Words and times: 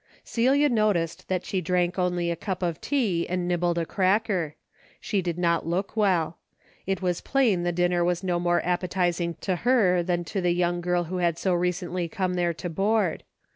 Celia 0.23 0.67
noticed 0.67 1.27
that 1.27 1.45
she 1.45 1.61
drank 1.61 1.99
only 1.99 2.31
a 2.31 2.35
cup 2.35 2.63
of 2.63 2.81
tea 2.81 3.29
and 3.29 3.47
nibbled 3.47 3.77
a 3.77 3.85
cracker. 3.85 4.55
She 4.99 5.21
did 5.21 5.37
not 5.37 5.67
look 5.67 5.95
well. 5.95 6.39
It 6.87 7.03
was 7.03 7.21
plain 7.21 7.61
the 7.61 7.71
dinner 7.71 8.03
was 8.03 8.23
no 8.23 8.39
more 8.39 8.65
appetizing 8.65 9.35
to 9.41 9.57
her 9.57 10.01
than 10.01 10.23
to 10.23 10.41
the 10.41 10.53
young 10.53 10.81
girl 10.81 11.03
who 11.03 11.17
had 11.17 11.37
so 11.37 11.53
recently 11.53 12.07
come 12.07 12.33
there 12.33 12.51
to 12.55 12.67
board. 12.67 13.23